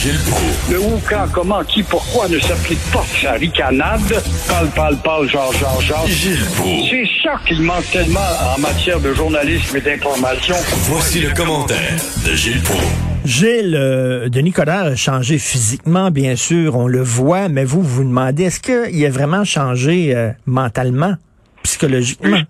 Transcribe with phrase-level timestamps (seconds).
[0.00, 0.70] Gilles Proulx.
[0.70, 4.00] Le où, quand, comment, qui, pourquoi ne s'applique pas sa ricanade?
[4.48, 6.06] Parle, parle, parle, genre, genre, genre.
[6.06, 6.88] Gilles Proulx.
[6.88, 8.18] C'est ça qu'il manque tellement
[8.56, 10.54] en matière de journalisme et d'information.
[10.88, 12.82] Voici le commentaire de Gilles Proulx.
[13.26, 17.96] Gilles, euh, Denis Coderre a changé physiquement, bien sûr, on le voit, mais vous, vous
[17.96, 21.16] vous demandez, est-ce qu'il a vraiment changé euh, mentalement,
[21.62, 22.40] psychologiquement?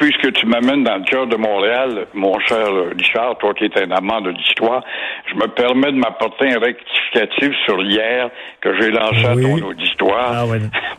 [0.00, 3.90] Puisque tu m'amènes dans le cœur de Montréal, mon cher Richard, toi qui es un
[3.90, 4.82] amant de l'histoire,
[5.26, 8.30] je me permets de m'apporter un rectificatif sur l'hier
[8.62, 9.44] que j'ai lancé Oui.
[9.44, 10.44] à ton auditoire Ah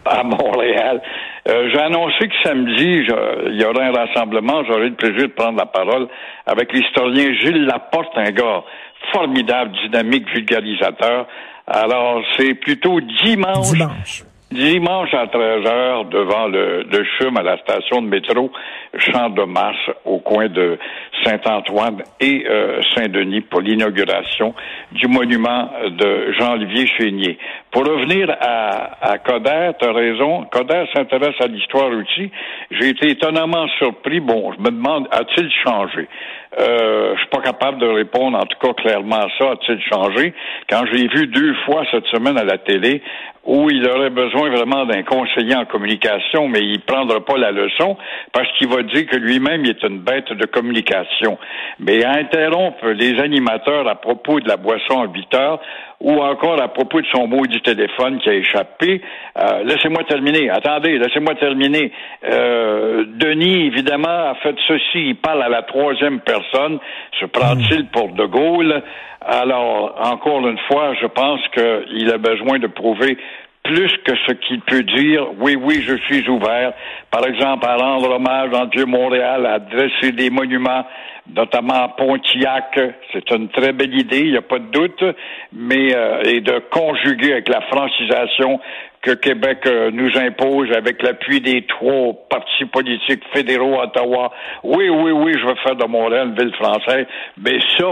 [0.20, 1.02] à Montréal.
[1.50, 4.64] Euh, j'ai annoncé que samedi, je- il y aurait un rassemblement.
[4.66, 6.08] J'aurai le plaisir de prendre la parole
[6.46, 8.64] avec l'historien Gilles Laporte, un gars
[9.12, 11.26] formidable, dynamique, vulgarisateur.
[11.66, 14.24] Alors, c'est plutôt dimanche Dimanche.
[14.52, 18.52] Dimanche à 13h, devant le, le CHUM à la station de métro
[18.98, 20.78] Champ de Mars, au coin de
[21.24, 24.54] Saint-Antoine et euh, Saint-Denis, pour l'inauguration
[24.92, 27.38] du monument de Jean-Olivier Chénier.
[27.72, 32.30] Pour revenir à, à Coder, tu as raison, Coder s'intéresse à l'histoire aussi.
[32.72, 34.20] J'ai été étonnamment surpris.
[34.20, 36.10] Bon, je me demande, a-t-il changé?
[36.60, 40.34] Euh, je suis pas capable de répondre, en tout cas clairement à ça, a-t-il changé?
[40.70, 43.02] Quand j'ai vu deux fois cette semaine à la télé
[43.44, 47.98] où il aurait besoin vraiment d'un conseiller en communication, mais il prendra pas la leçon
[48.34, 51.38] parce qu'il va dire que lui-même est une bête de communication.
[51.80, 55.60] Mais interrompre les animateurs à propos de la boisson à 8 heures
[56.02, 59.02] ou encore à propos de son maudit téléphone qui a échappé.
[59.38, 60.50] Euh, laissez-moi terminer.
[60.50, 61.92] Attendez, laissez-moi terminer.
[62.24, 65.10] Euh, Denis, évidemment, a fait ceci.
[65.10, 66.80] Il parle à la troisième personne.
[67.20, 68.82] Se prend-il pour De Gaulle?
[69.24, 73.18] Alors, encore une fois, je pense qu'il a besoin de prouver
[73.64, 76.74] plus que ce qu'il peut dire, oui, oui, je suis ouvert,
[77.12, 80.86] par exemple, à rendre hommage dans Dieu-Montréal, à dresser des monuments,
[81.34, 82.80] notamment à Pontiac,
[83.14, 85.04] c'est une très belle idée, il n'y a pas de doute,
[85.54, 88.60] mais euh, et de conjuguer avec la francisation
[89.02, 94.32] que Québec euh, nous impose avec l'appui des trois partis politiques fédéraux à Ottawa.
[94.64, 97.08] Oui, oui, oui, je veux faire de Montréal une ville française,
[97.44, 97.88] mais ça,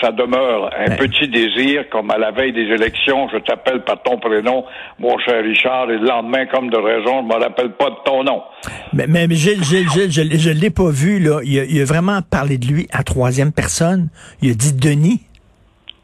[0.00, 4.18] ça demeure un petit désir, comme à la veille des élections, je t'appelle par ton
[4.18, 4.64] prénom,
[4.98, 8.24] mon cher Richard, et le lendemain, comme de raison, je me rappelle pas de ton
[8.24, 8.42] nom.
[8.92, 11.38] Mais, mais mais Gilles, Gilles, Gilles, je, l'ai- je l'ai pas vu, là.
[11.44, 14.08] Il a, il a vraiment parlé de lui à troisième personne.
[14.42, 15.20] Il a dit Denis.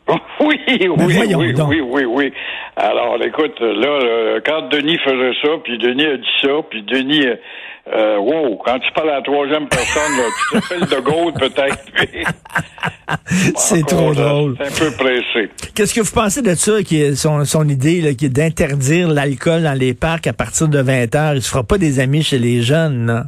[0.41, 2.33] Oui, oui, voyons oui, oui, oui, oui.
[2.77, 7.27] Alors, écoute, là, euh, quand Denis faisait ça, puis Denis a dit ça, puis Denis,
[7.27, 7.37] euh,
[7.95, 11.79] euh, wow, quand tu parles à la troisième personne, là, tu t'appelles De Gaulle, peut-être.
[13.57, 14.57] C'est trop drôle.
[14.63, 15.51] C'est un peu pressé.
[15.75, 19.09] Qu'est-ce que vous pensez de ça, qui est son, son idée, là, qui est d'interdire
[19.09, 21.35] l'alcool dans les parcs à partir de 20 heures?
[21.35, 23.25] Il se fera pas des amis chez les jeunes, là.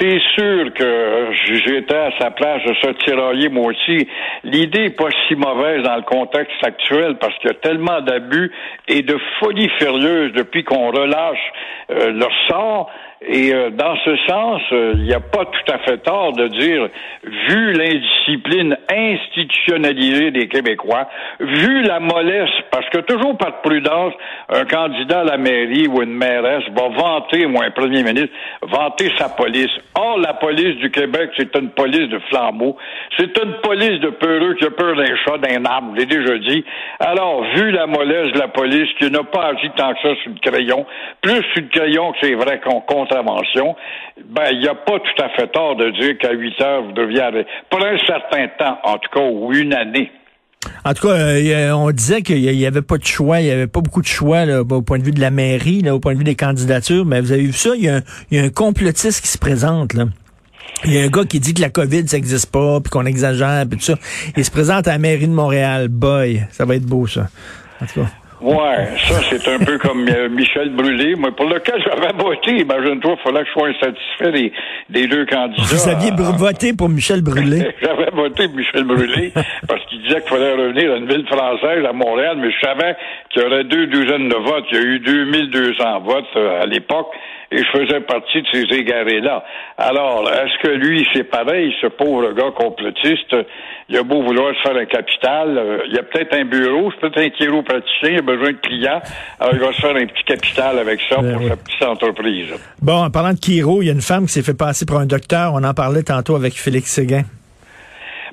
[0.00, 4.08] C'est sûr que j'étais à sa place de se tirailler moi aussi.
[4.44, 8.50] L'idée est pas si mauvaise dans le contexte actuel parce qu'il y a tellement d'abus
[8.88, 11.52] et de folie furieuse depuis qu'on relâche
[11.90, 12.90] euh, leur sort.
[13.22, 16.46] Et euh, dans ce sens, euh, il n'y a pas tout à fait tort de
[16.46, 16.88] dire,
[17.22, 21.06] vu l'indiscipline institutionnalisée des Québécois,
[21.38, 24.14] vu la mollesse, parce que toujours par prudence,
[24.48, 28.30] un candidat à la mairie ou une mairesse va vanter, ou un premier ministre,
[28.62, 29.70] vanter sa police.
[29.94, 32.78] Or, la police du Québec, c'est une police de flambeaux.
[33.18, 36.38] C'est une police de peureux qui a peur d'un chat, d'un arbre, je l'ai déjà
[36.38, 36.64] dit.
[37.00, 40.30] Alors, vu la mollesse de la police qui n'a pas agi tant que ça sur
[40.30, 40.86] le crayon,
[41.20, 43.74] plus sur le crayon que c'est vrai qu'on contravention,
[44.30, 46.92] ben, il n'y a pas tout à fait tort de dire qu'à 8 heures, vous
[46.92, 47.48] deviez arrêter.
[47.70, 50.10] Pour un certain temps, en tout cas, ou une année.
[50.84, 53.66] En tout cas, euh, on disait qu'il n'y avait pas de choix, il n'y avait
[53.66, 56.12] pas beaucoup de choix là, au point de vue de la mairie, là, au point
[56.12, 57.06] de vue des candidatures.
[57.06, 59.28] Mais vous avez vu ça, il y, a un- il y a un complotiste qui
[59.28, 59.94] se présente.
[59.94, 60.04] Là.
[60.84, 63.06] Il y a un gars qui dit que la COVID, ça n'existe pas, puis qu'on
[63.06, 63.94] exagère, puis tout ça.
[64.36, 65.88] Il se présente à la mairie de Montréal.
[65.88, 67.28] Boy, ça va être beau, ça.
[67.82, 68.06] En tout cas.
[68.40, 72.56] Ouais, ça c'est un peu comme euh, Michel Brûlé, moi pour lequel j'avais voté.
[72.60, 74.52] Imagine-toi, il fallait que je sois insatisfait des,
[74.88, 75.62] des deux candidats.
[75.62, 77.58] Vous aviez voté pour Michel Brûlé.
[77.82, 79.32] J'avais voté Michel Brûlé
[79.68, 82.96] parce qu'il disait qu'il fallait revenir à une ville française, à Montréal, mais je savais
[83.30, 84.64] qu'il y aurait deux douzaines de votes.
[84.72, 87.08] Il y a eu 2200 votes euh, à l'époque.
[87.52, 89.44] Et je faisais partie de ces égarés-là.
[89.76, 93.34] Alors, est-ce que lui, c'est pareil, ce pauvre gars complotiste,
[93.88, 96.92] il a beau vouloir se faire un capital, euh, il y a peut-être un bureau,
[96.92, 99.00] c'est peut-être un chiropraticien, il a besoin de clients,
[99.40, 101.48] alors il va se faire un petit capital avec ça Ben pour oui.
[101.48, 102.54] sa petite entreprise.
[102.80, 104.98] Bon, en parlant de Kiro, il y a une femme qui s'est fait passer pour
[104.98, 105.52] un docteur.
[105.54, 107.22] On en parlait tantôt avec Félix Séguin.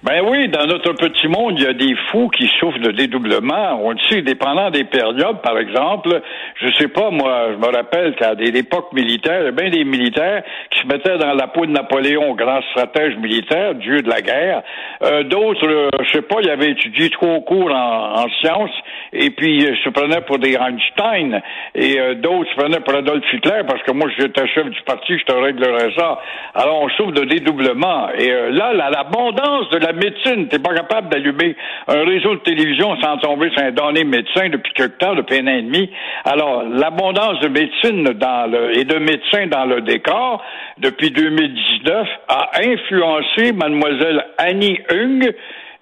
[0.03, 3.79] Ben oui, dans notre petit monde, il y a des fous qui souffrent de dédoublement.
[3.83, 6.21] On le sait, dépendant des périodes, par exemple.
[6.61, 9.69] Je sais pas, moi, je me rappelle qu'à des époques militaires, il y a bien
[9.71, 14.09] des militaires qui se mettaient dans la peau de Napoléon, grand stratège militaire, dieu de
[14.09, 14.61] la guerre.
[15.03, 18.71] Euh, D'autres, euh, je sais pas, ils avaient étudié trop court en, en sciences
[19.13, 21.41] et puis euh, se prenaient pour des Einstein.
[21.73, 25.17] Et euh, d'autres se prenaient pour Adolf Hitler parce que moi, j'étais chef du parti,
[25.17, 26.19] je te réglerais ça.
[26.53, 28.09] Alors, on souffre de dédoublement.
[28.17, 31.56] Et euh, là, la- l'abondance de la médecine, t'es pas capable d'allumer
[31.88, 35.48] un réseau de télévision sans tomber sur un donné médecin depuis quelque temps, depuis un
[35.48, 35.89] an et demi.
[36.25, 40.44] Alors, l'abondance de médecine dans le, et de médecins dans le décor
[40.78, 45.34] depuis 2019 a influencé mademoiselle Annie Hung,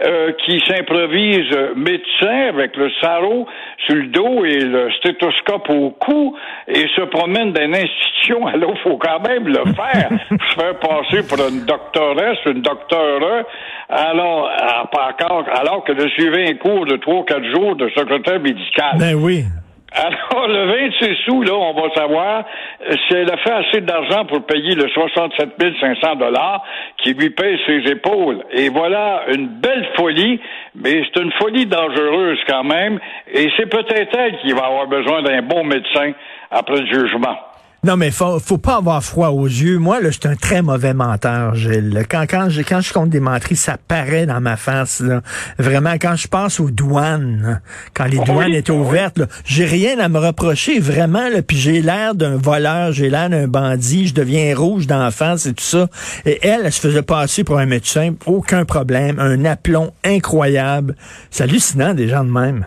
[0.03, 3.47] euh, qui s'improvise médecin avec le sarrau
[3.85, 6.35] sur le dos et le stéthoscope au cou
[6.67, 8.45] et se promène d'une institution.
[8.47, 10.09] Alors, faut quand même le faire.
[10.29, 13.45] se faire passer pour une doctoresse, une docteure.
[13.89, 14.89] Alors, à-
[15.59, 18.97] alors que de suivre un cours de trois, quatre jours de secrétaire médical.
[18.99, 19.45] Ben oui.
[19.97, 22.43] Alors, le 26 sous, là, on va savoir
[22.89, 26.63] si elle a fait assez d'argent pour payer le 67 500 dollars
[26.97, 28.43] qui lui paye ses épaules.
[28.51, 30.41] Et voilà une belle folie,
[30.75, 32.99] mais c'est une folie dangereuse quand même.
[33.31, 36.11] Et c'est peut-être elle qui va avoir besoin d'un bon médecin
[36.51, 37.37] après le jugement.
[37.85, 39.77] Non, mais faut, faut pas avoir froid aux yeux.
[39.77, 42.03] Moi, là, je suis un très mauvais menteur, Gilles.
[42.09, 45.01] Quand, quand, je, quand je compte des menteries, ça paraît dans ma face.
[45.01, 45.21] Là.
[45.59, 47.61] Vraiment, quand je pense aux douanes,
[47.93, 48.79] quand les Oui, douanes étaient oui.
[48.79, 51.29] ouvertes, j'ai rien à me reprocher, vraiment.
[51.29, 55.45] Là, puis j'ai l'air d'un voleur, j'ai l'air d'un bandit, je deviens rouge d'en face
[55.45, 55.87] et tout ça.
[56.25, 60.95] Et elle, elle se faisait passer pour un médecin, aucun problème, un aplomb incroyable.
[61.29, 62.65] C'est hallucinant, des gens de même.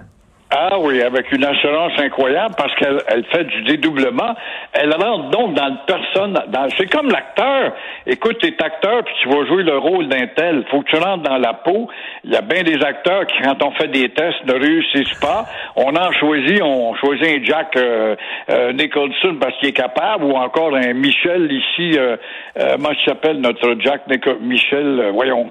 [0.50, 4.34] Ah oui, avec une assurance incroyable parce qu'elle elle fait du dédoublement.
[4.72, 6.32] Elle rentre donc dans le personne.
[6.48, 7.74] Dans, c'est comme l'acteur.
[8.06, 10.64] Écoute, t'es acteur puis tu vas jouer le rôle d'un tel.
[10.70, 11.88] Faut que tu rentres dans la peau.
[12.24, 15.44] Il y a bien des acteurs qui, quand on fait des tests, ne réussissent pas.
[15.76, 18.16] On en choisit, on choisit un Jack euh,
[18.48, 21.98] euh, Nicholson parce qu'il est capable, ou encore un Michel ici.
[21.98, 22.16] Euh,
[22.58, 24.98] euh, comment il s'appelle notre Jack Nico- Michel?
[24.98, 25.50] euh, voyons.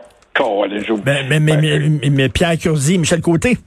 [0.64, 1.04] Allez, j'oublie.
[1.04, 3.58] Ben, mais, mais, Ben, mais, mais Pierre Curzi, Michel Côté.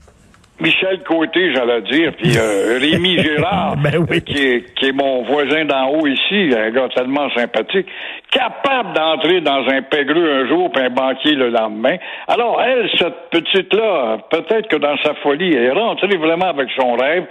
[0.61, 4.21] Michel Côté, j'allais dire, puis euh, Rémi Gérard, Ben oui.
[4.21, 7.87] qui, est, qui est mon voisin d'en haut ici, un gars tellement sympathique,
[8.31, 11.95] capable d'entrer dans un pégreux un jour, puis un banquier le lendemain.
[12.27, 16.93] Alors, elle, cette petite-là, peut-être que dans sa folie, elle est rentrée vraiment avec son
[16.93, 17.25] rêve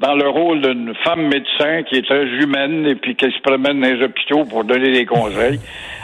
[0.00, 3.80] dans le rôle d'une femme médecin qui est très humaine et puis qui se promène
[3.80, 5.60] dans les hôpitaux pour donner des conseils.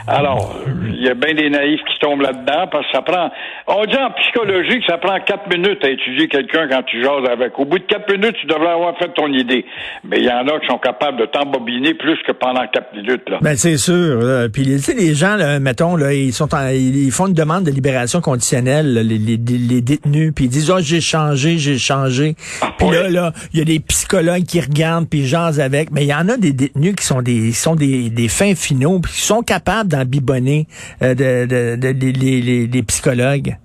[0.07, 0.55] Alors,
[0.87, 3.29] il y a bien des naïfs qui tombent là-dedans parce que ça prend.
[3.67, 7.29] On dit en psychologie que ça prend quatre minutes à étudier quelqu'un quand tu jases
[7.31, 7.59] avec.
[7.59, 9.63] Au bout de quatre minutes, tu devrais avoir fait ton idée.
[10.03, 13.29] Mais il y en a qui sont capables de t'embobiner plus que pendant quatre minutes.
[13.29, 13.37] Là.
[13.41, 14.19] Ben c'est sûr.
[14.21, 14.47] là.
[14.49, 17.65] Puis tu sais, les gens, là, mettons, là, ils sont en- ils font une demande
[17.65, 21.77] de libération conditionnelle, là, les, les, les détenus, puis ils disent oh, j'ai changé, j'ai
[21.77, 22.33] changé.
[22.79, 23.03] Puis ouais.
[23.03, 25.91] là, là, il y a des psychologues qui regardent puis ils jasent avec.
[25.91, 28.99] Mais il y en a des détenus qui sont des sont des, des fins finaux,
[28.99, 30.67] puis qui sont capables d'embibonner
[31.01, 33.57] euh, de, de, de- les, les, les- les psychologues.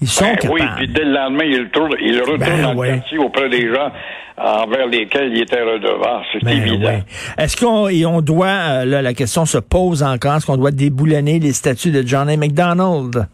[0.00, 0.60] Ils sont Ben capables.
[0.60, 2.90] oui, puis dès le lendemain, il retourne, il retourne Ben dans ouais.
[2.90, 3.90] le quartier auprès des gens
[4.36, 6.20] envers lesquels il était redevant.
[6.32, 6.86] C'est Ben évident.
[6.88, 7.04] ouais.
[7.38, 11.38] Est-ce qu'on on doit, euh, là, la question se pose encore, est-ce qu'on doit déboulonner
[11.38, 12.36] les statuts de John A.
[12.36, 13.26] McDonald?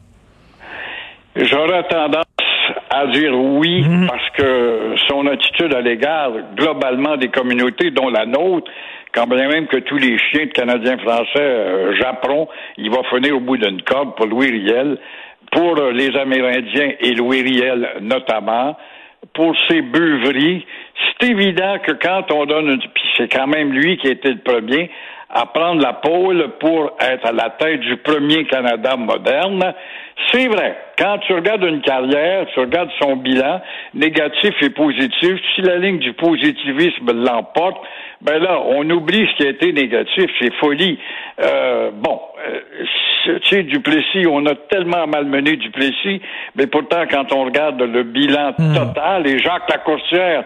[1.36, 2.24] J'aurais tendance
[2.90, 8.70] à dire oui parce que son attitude à l'égard globalement des communautés, dont la nôtre,
[9.14, 13.36] quand bien même que tous les chiens de Canadiens français euh, japperont, il va finir
[13.36, 14.98] au bout d'une corde pour Louis Riel,
[15.52, 18.76] pour euh, les Amérindiens et Louis Riel notamment,
[19.34, 20.66] pour ses beuveries.
[21.20, 22.80] C'est évident que quand on donne une...
[22.80, 24.90] Puis c'est quand même lui qui a été le premier
[25.28, 29.74] à prendre la pôle pour être à la tête du premier Canada moderne.
[30.32, 30.76] C'est vrai.
[31.00, 33.62] Quand tu regardes une carrière, tu regardes son bilan,
[33.94, 37.78] négatif et positif, si la ligne du positivisme l'emporte,
[38.20, 40.98] ben là, on oublie ce qui a été négatif, c'est folie.
[41.42, 42.60] Euh, bon, euh,
[43.24, 46.20] tu sais, Duplessis, on a tellement malmené Duplessis,
[46.54, 50.44] mais pourtant, quand on regarde le bilan total, et Jacques Lacourcière,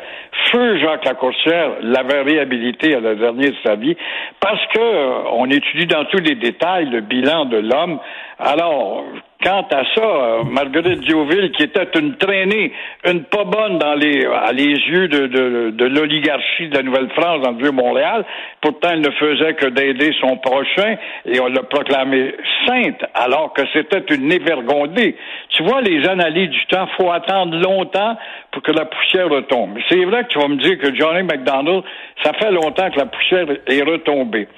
[0.52, 3.96] feu Jacques Lacourcière, l'avait réhabilité à la dernière de sa vie,
[4.38, 7.98] parce que euh, on étudie dans tous les détails le bilan de l'homme.
[8.38, 9.04] Alors,
[9.44, 12.72] quant à ça, euh, Marguerite Dioville, qui était une traînée,
[13.04, 17.42] une pas bonne dans les, à les yeux de, de, de l'oligarchie de la Nouvelle-France
[17.42, 18.24] dans le Vieux-Montréal,
[18.60, 20.96] pourtant elle ne faisait que d'aider son prochain
[21.26, 22.34] et on l'a proclamée
[22.66, 25.16] sainte alors que c'était une évergondée.
[25.50, 28.16] Tu vois, les analyses du temps, faut attendre longtemps
[28.50, 29.78] pour que la poussière retombe.
[29.90, 31.84] C'est vrai que tu vas me dire que Johnny McDonald,
[32.22, 34.48] ça fait longtemps que la poussière est retombée.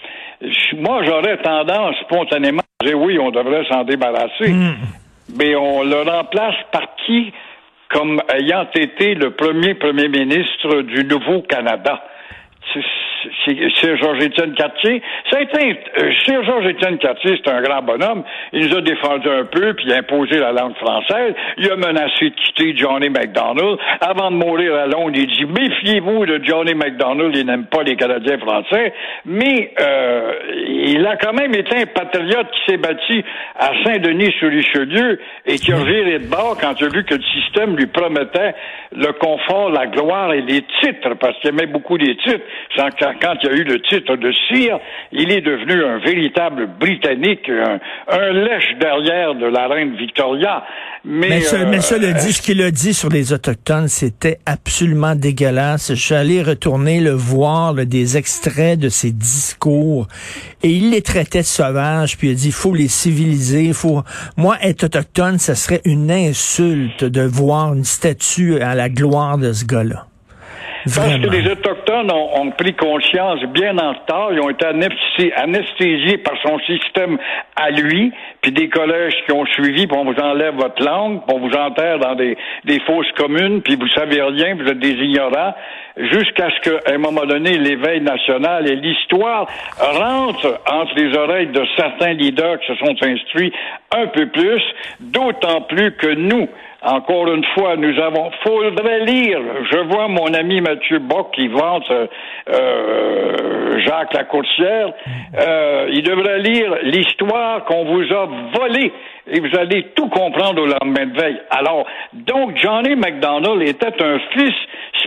[0.74, 4.54] Moi, j'aurais tendance spontanément à dire oui, on devrait s'en débarrasser.
[5.38, 7.32] Mais on le remplace par qui?
[7.88, 12.02] Comme ayant été le premier premier ministre du Nouveau-Canada?
[13.44, 15.02] C'est Georges-Étienne Cartier.
[15.34, 16.12] Euh,
[16.44, 18.22] Georges-Étienne Cartier, c'est un grand bonhomme.
[18.52, 21.34] Il nous a défendu un peu, puis a imposé la langue française.
[21.58, 23.78] Il a menacé de quitter Johnny McDonald.
[24.00, 27.96] Avant de mourir à Londres, il dit, méfiez-vous de Johnny McDonald, il n'aime pas les
[27.96, 28.92] Canadiens français.
[29.24, 30.32] Mais euh,
[30.68, 33.24] il a quand même été un patriote qui s'est bâti
[33.56, 37.76] à Saint-Denis-sur-Richelieu et qui a viré de bord quand il a vu que le système
[37.76, 38.54] lui promettait
[38.92, 42.44] le confort, la gloire et les titres, parce qu'il aimait beaucoup les titres
[43.20, 44.78] quand il a eu le titre de sire,
[45.12, 50.64] il est devenu un véritable Britannique, un, lèche derrière de la reine Victoria.
[51.04, 55.94] Mais, mais, ça, le dit, ce qu'il a dit sur les Autochtones, c'était absolument dégueulasse.
[55.94, 60.08] Je suis allé retourner le voir, des extraits de ses discours,
[60.62, 64.02] et il les traitait de sauvages, puis il a dit, il faut les civiliser, faut...
[64.36, 69.52] Moi, être autochtone, ça serait une insulte de voir une statue à la gloire de
[69.52, 70.06] ce gars-là.
[70.94, 74.66] Parce que les Autochtones ont, pris conscience bien en retard, ils ont été
[75.34, 77.18] anesthésiés par son système
[77.56, 81.36] à lui, puis des collèges qui ont suivi, puis on vous enlève votre langue, puis
[81.36, 84.92] on vous enterre dans des, des fausses communes, puis vous savez rien, vous êtes des
[84.92, 85.54] ignorants,
[85.96, 91.64] jusqu'à ce qu'à un moment donné, l'éveil national et l'histoire rentrent entre les oreilles de
[91.76, 93.52] certains leaders qui se sont instruits
[93.90, 94.62] un peu plus,
[95.00, 96.48] d'autant plus que nous,
[96.86, 98.30] encore une fois, nous avons.
[98.44, 99.40] Faudrait lire.
[99.70, 102.06] Je vois mon ami Mathieu Bock qui vante euh,
[102.48, 104.92] euh, Jacques Lacourcière.
[105.38, 108.92] Euh, il devrait lire l'histoire qu'on vous a volée
[109.28, 111.40] et vous allez tout comprendre au lendemain de veille.
[111.50, 114.54] Alors, donc, Johnny McDonald était un fils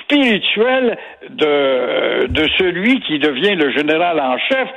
[0.02, 0.98] spirituel
[1.30, 4.68] de, de celui qui devient le général en chef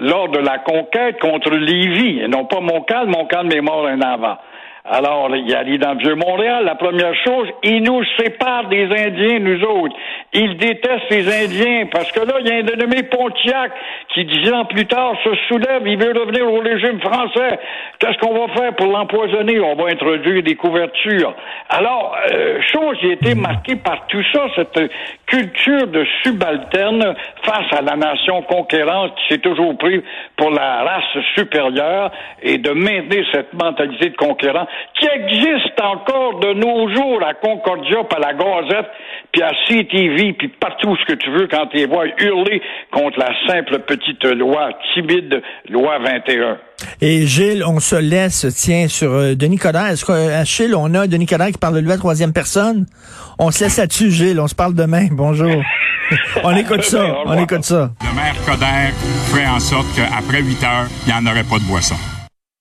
[0.00, 4.38] lors de la conquête contre Lévis, et non pas Montcalm, Montcalm est mort un avant.
[4.84, 9.38] Alors, il y a dans le Vieux-Montréal, la première chose, il nous sépare des Indiens,
[9.40, 9.94] nous autres.
[10.32, 13.72] Il déteste les Indiens, parce que là, il y a un dénommé Pontiac
[14.14, 17.58] qui, dix ans plus tard, se soulève, il veut revenir au régime français.
[17.98, 19.60] Qu'est-ce qu'on va faire pour l'empoisonner?
[19.60, 21.34] On va introduire des couvertures.
[21.68, 24.90] Alors, euh, chose qui a été marquée par tout ça, cette
[25.26, 30.02] culture de subalterne face à la nation conquérante qui s'est toujours pris
[30.36, 32.10] pour la race supérieure
[32.42, 34.66] et de maintenir cette mentalité de conquérant
[34.98, 38.90] qui existe encore de nos jours à Concordia, puis à la Gazette,
[39.32, 43.18] puis à CTV, puis partout ce que tu veux quand tu les vois hurler contre
[43.18, 46.58] la simple petite loi timide, loi 21.
[47.00, 49.88] Et Gilles, on se laisse, tiens, sur euh, Denis Coderre.
[49.88, 52.86] Est-ce qu'à Gilles, on a Denis Coderre qui parle de lui à troisième personne?
[53.38, 54.40] On se laisse là-dessus, Gilles.
[54.40, 55.08] On se parle demain.
[55.10, 55.50] Bonjour.
[56.44, 57.04] on écoute ça.
[57.26, 57.90] On écoute ça.
[58.00, 58.92] Le maire Coderre
[59.30, 61.96] ferait en sorte qu'après 8 heures, il n'y en aurait pas de boisson.